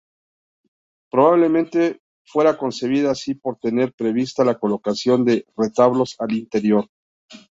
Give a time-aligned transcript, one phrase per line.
[1.11, 6.89] Probablemente fuera concebida así por tener prevista la colocación de retablos al interior.